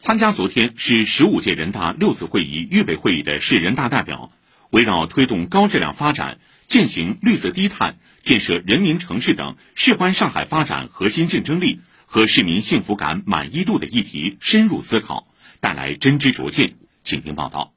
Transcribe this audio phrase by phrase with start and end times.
[0.00, 4.32] 参加昨天市十五届人大六次会议预备会议的市人大代表，
[4.70, 15.26] 围绕推动高质量发展、践行绿色低碳、建设人民城市等事关上海发展核心竞争力和市民幸福感满意度的议题深入思考，
[15.60, 16.76] 带来真知灼见。
[17.02, 17.74] 请听报道。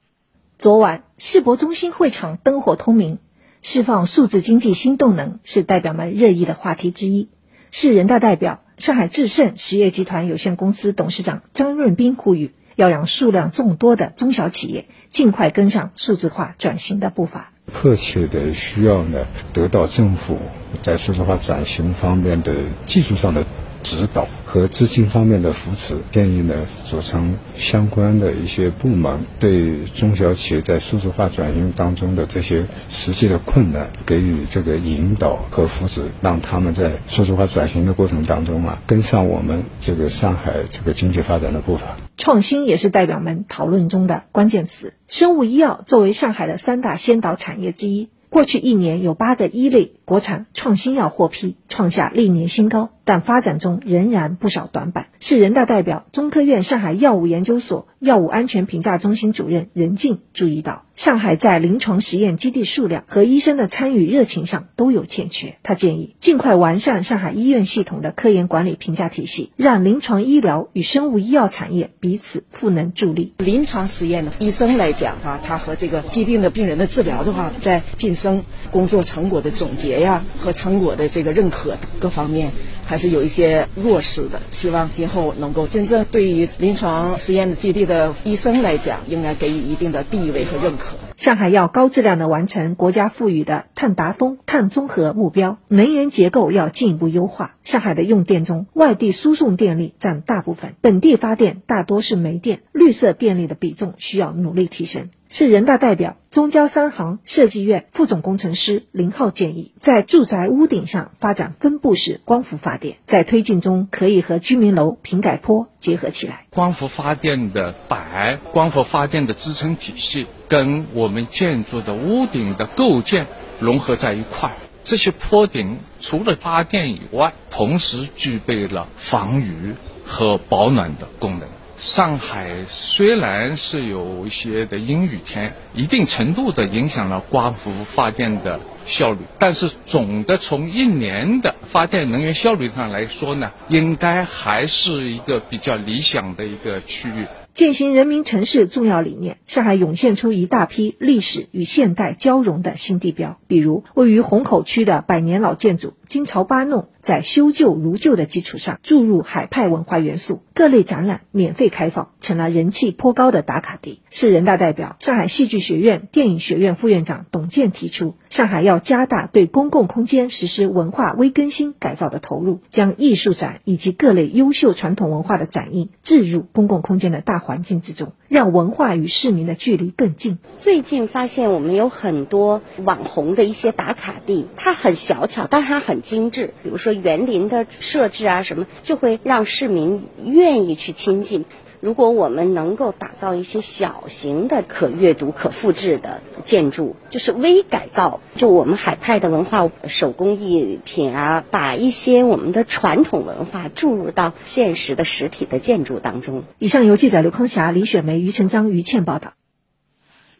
[0.56, 3.18] 昨晚，世博中心会场灯火通明，
[3.60, 7.28] 释放数字经济新动能是代表们热议的话题之一。
[7.70, 17.52] 市人大代表、上海智盛实业集团有限公司董事长张润斌呼吁，要让数量众多的中小企业尽快跟上数字化转型的步伐。
[17.72, 20.38] 迫切的需要呢，得到政府
[20.82, 23.44] 在数字化转型方面的技术上的。
[23.84, 26.54] 指导和资金方面的扶持，建议呢
[26.84, 41.96] 组成相关的一些部门，对中小企业在数字化转型当中的这些实际的困难给予这个引导和扶持，让他们在数字化转型的过程当中啊，跟上我们这个上海这个经济发展的步伐。
[42.16, 44.94] 创新也是代表们讨论中的关键词。
[45.08, 48.08] 生物医药作为上海的三大先导产业之一。
[48.30, 55.06] 过去一年，有八个一类国产创新药获批，创下历年新高，但发展中仍然不少短板。
[55.20, 60.84] 市人大代表、中科院上海药物研究所药物安全评价中心主任任静注意到。
[60.94, 65.56] 上海在临床实验基地数量和医生的参与热情上都有欠缺。
[65.64, 73.34] 他建议尽快完善上海医院系统的科研管理评价体系，让临床医疗与生物医药产业彼此赋能助力。
[73.38, 82.52] 临床实验的医生来讲啊，他和这个疾病的病人的治疗的话，在晋升工作成果的总结呀和成果的这个认可各方面，
[82.86, 84.42] 还是有一些弱势的。
[84.50, 90.96] 希望今后能够真正对于临床实验基地的医生来讲，应该给予一定的地位和认可。
[91.16, 97.54] 上海要高质量的完成国家赋予的碳达峰、碳综合目标，能源结构要进一步优化。
[97.62, 105.08] 上海的用电中，外地输送电力占大部分，本地发电大多是煤电，绿色电力的比重需要努力提升。
[105.36, 116.46] 是人大代表、中交三航设计院副总工程师林浩建议，在住宅屋顶上发展分布式光伏发电，在推进中可以和居民楼平改坡结合起来。
[116.50, 123.26] 光伏发电的板、光伏发电的支撑体系跟我们建筑的屋顶的构建
[123.58, 129.74] 融合在一块儿，这些坡顶除了发电以外，同时具备了防雨
[130.04, 131.48] 和保暖的功能。
[131.76, 147.26] 上海虽然是有一些的阴雨天，一定程度的影响了光伏发电的效率，但是总的从一年的发电能源效率上来说呢，应该还是一个比较理想的一个区域。
[147.54, 164.00] 践行人民城市重要理念，上海涌现出一大批历史与现代交融的新地标，比如位于虹口区的百年老建筑金朝八弄，在修旧如旧的基础上注入海派文化元素，各类展览免费开放，成了人气颇高的打卡地。
[164.10, 177.34] 市人大代表、上海戏剧学院电影学院副院长董健提出，上海要加大对公共空间实施文化微更新改造的投入，将艺术展以及各类优秀传统文化的展映置入公共空间的大。
[177.44, 180.38] 环境之中，让文化与市民的距离更近。
[180.58, 186.54] 最近发现，我们有很多网红的一些打卡地，它很小巧，但它很精致。
[186.62, 191.44] 比如说园林的设置啊，什么就会让市民愿意去亲近。
[191.80, 206.44] 如果我们能够打造一些小型的可阅读、可复制的建筑，就是微改造，就我们海派的文化手工艺品啊，把一些我们的传统文化注入到现实的实体的建筑当中。
[206.58, 209.34] 以上由记者刘康霞、李雪梅、于成章、于倩报道。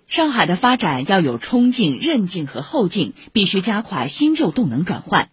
[0.06, 5.28] 上海的发展要有冲劲、韧劲和后劲，必须加快新旧动能转换。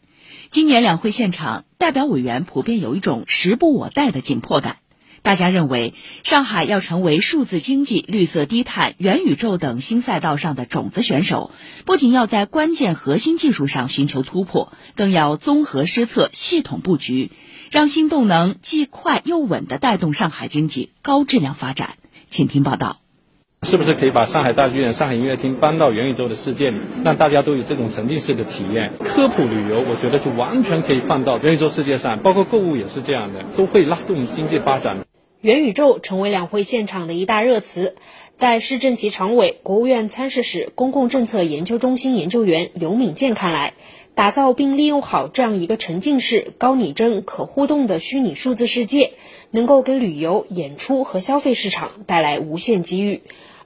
[0.51, 4.79] 今年两会现场，代表委员普遍有一种时不我待的紧迫感。
[5.21, 11.51] 大家认为，上海要成为数字经济、绿色低碳、元宇宙等新赛道上的种子选手，
[11.85, 17.31] 不仅要在关键核心技术上寻求突破，更要综合施策、系统布局，
[17.71, 21.95] 让新动能既快又稳地带动上海经济高质量发展。
[22.29, 23.00] 请听报道。
[23.63, 28.91] 是不是可以把上海大剧院、上海音乐厅搬到元宇宙的世界里，让大家都有这种沉浸式的体验？
[29.03, 35.05] 科普旅游，我觉得就完全可以放到元宇宙世界上，包括购物也是这样的，都会拉动经济发展。
[35.41, 37.95] 元宇宙成为两会现场的一大热词，
[38.35, 43.75] 在市政协常委、国务院参事室公共政策研究中心研究员尤敏健看来，
[44.15, 49.13] 打造并利用好这样一个沉浸式、高拟真、可互动的虚拟数字世界，
[49.51, 53.21] 能够给旅游、演出和消费市场带来无限机遇，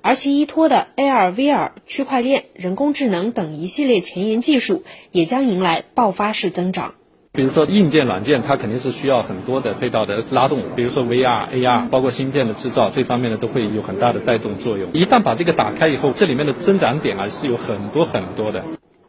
[0.06, 6.94] 而其依托的 AR、VR、区块链、人工智能等一系列前沿技术，也将迎来爆发式增长。
[7.32, 14.92] 比如说硬件、软件，它肯定是需要很多的配套的拉动，比如说 VR、AR，包括芯片的制造这方面呢，都会有很大的带动作用。
[14.94, 18.64] 一旦把这个打开以后，这里面的增长点啊是有很多很多的。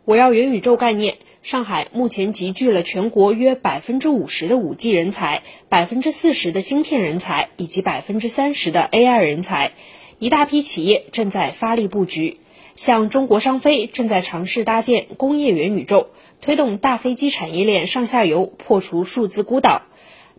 [0.06, 9.72] 围绕元宇宙概念，上海目前集聚了全国约百分之五十的五 G 人才，百分之四十的芯片人才，以及百分之三十的 AI 人才。
[10.18, 12.38] 一大批企业正在发力布局，
[12.72, 16.08] 像中国商飞正在尝试搭建工业元宇宙。
[16.40, 19.82] 推动大飞机产业链上下游破除数字孤岛，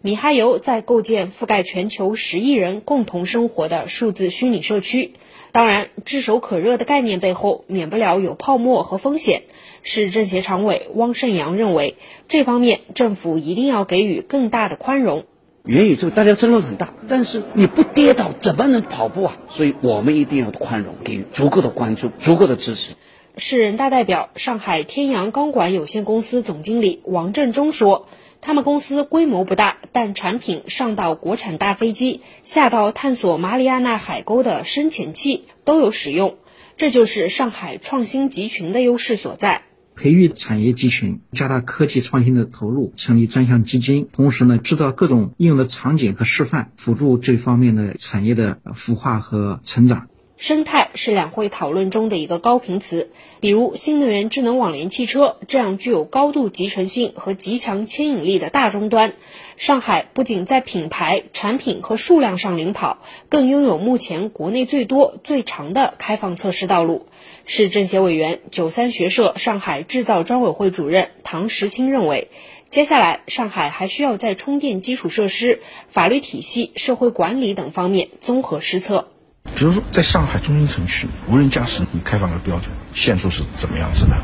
[0.02, 5.14] 米哈游在构建覆盖全球十亿人共同生活的数字虚拟社区。
[5.52, 9.44] 当然，炙手可热的概念背后免不了有泡沫和风险。
[9.84, 11.98] 市政协常委汪胜阳认为，
[12.28, 15.26] 这方面政府一定要给予更大的宽容。
[15.68, 19.38] 元宇宙大家争论很大，但是你不跌倒怎么能跑步啊？
[19.50, 22.94] 所以我们一定要宽容，给予足够的关注，足够的支持。
[23.36, 28.08] 市人大代表、上海天阳钢管有限公司总经理王振中说
[28.40, 36.38] ：“他们公司规模不大，但产品上到国产大飞机，下到探索马里亚纳海沟的深潜器都有使用，
[36.78, 39.64] 这就是上海创新集群的优势所在。
[39.98, 50.08] 培育产业集群，加大科技创新的投入，成立专项基金，同时呢，制造各种应用的场景和示范，辅助这方面的产业的孵化和成长。”
[50.38, 53.10] 生态是两会讨论中的一个高频词，
[53.40, 59.14] 比如新能源智能网联汽车这样具有高度集成性和极强牵引力的大终端。
[59.58, 67.08] 上海不仅在品牌、产品和数量上领跑，更拥有目前国内最多、最长的开放测试道路。
[67.44, 72.30] 市政协委员、九三学社上海制造专委会主任唐时清认为，
[72.68, 79.08] 接下来上海还需要在充电基础设施、法律体系、社会管理等方面综合施策。
[79.56, 84.16] 比如说，在上海中心城区，无人驾驶你开放的标准限速是怎么样子的？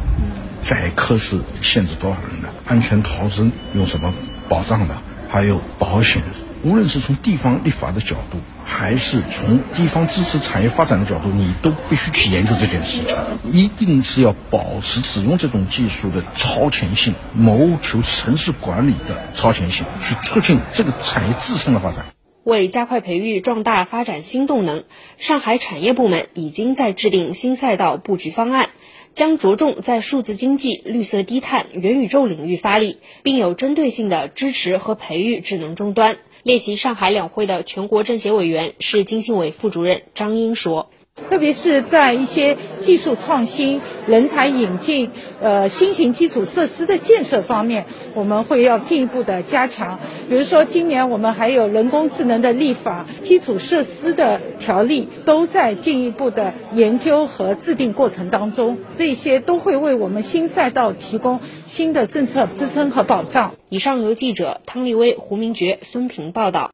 [0.61, 2.53] 载客是限制多少人的？
[2.67, 4.13] 安全逃生用什么
[4.47, 5.01] 保障的？
[5.33, 6.21] 还有保险，
[6.63, 13.17] 无论是从地方立法的角度，还是从地方支持产业发展的角度，你都必须去研究这件事情。
[13.43, 22.05] 一定是要保持使用这种技术的超前性，谋求城市管理的超前性，去促进这个产业自身的发展。
[22.43, 24.83] 为加快培育壮大发展新动能，
[25.17, 28.69] 上海产业部门已经在制定新赛道布局方案，
[29.13, 36.17] 将着重在数字经济、绿色低碳、元宇宙领域发力，并有针对性的支持和培育智能终端。
[36.41, 40.89] 列席上海两会的全国政协委员、市经信委副主任张英说。
[41.33, 45.09] 特别是在一些技术创新、人才引进、
[45.41, 49.99] 呃新型基础设施的建设方面，我们会要进一步的加强。
[50.29, 58.77] 比如说，今年我们还有人工智能的立法、基础设施的条例，都在进一步的研究和制定过程当中。
[58.95, 63.55] 这些都会为我们新赛道提供新的政策支撑和保障。
[63.69, 66.71] 以上由记者汤立威、胡明珏、孙平报道。